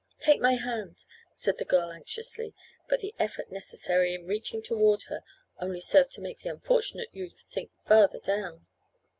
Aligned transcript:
"Take 0.19 0.41
my 0.41 0.53
hand," 0.55 1.05
said 1.31 1.59
the 1.59 1.63
girl 1.63 1.91
anxiously, 1.91 2.55
but 2.89 3.01
the 3.01 3.13
effort 3.19 3.51
necessary 3.51 4.15
in 4.15 4.25
reaching 4.25 4.63
toward 4.63 5.03
her 5.09 5.23
only 5.59 5.79
served 5.79 6.09
to 6.13 6.21
make 6.21 6.39
the 6.39 6.49
unfortunate 6.49 7.09
youth 7.13 7.37
sink 7.37 7.69
farther 7.85 8.17
down. 8.19 8.65